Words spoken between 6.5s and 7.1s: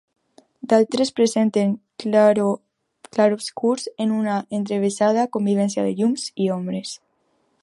ombres.